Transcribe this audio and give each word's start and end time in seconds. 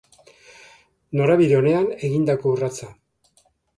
Norabide 1.21 1.57
onean 1.59 1.85
egindako 2.09 2.55
urratsa. 2.57 2.91